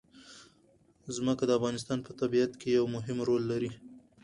[1.15, 3.71] ځمکه د افغانستان په طبیعت کې یو مهم رول لري.